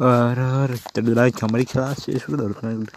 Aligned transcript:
Alright, 0.00 0.80
like 0.96 1.40
how 1.40 1.48
many 1.48 1.66
classes 1.66 2.26